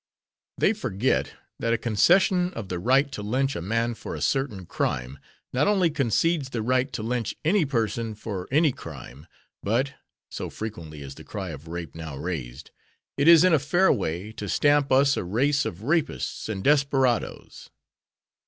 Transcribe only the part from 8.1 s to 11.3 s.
for any crime, but (so frequently is the